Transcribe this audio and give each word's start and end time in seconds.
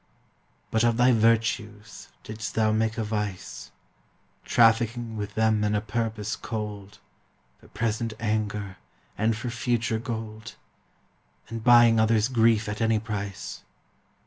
But 0.71 0.83
of 0.83 0.97
thy 0.97 1.11
virtues 1.11 2.07
didst 2.23 2.55
thou 2.55 2.71
make 2.71 2.97
a 2.97 3.03
vice, 3.03 3.69
Trafficking 4.45 5.15
with 5.15 5.35
them 5.35 5.63
in 5.63 5.75
a 5.75 5.79
purpose 5.79 6.35
cold, 6.35 6.97
For 7.59 7.67
present 7.67 8.15
anger, 8.19 8.77
and 9.15 9.37
for 9.37 9.51
future 9.51 9.99
gold 9.99 10.55
And 11.49 11.63
buying 11.63 11.99
others' 11.99 12.29
grief 12.29 12.67
at 12.67 12.81
any 12.81 12.97
price. 12.97 13.61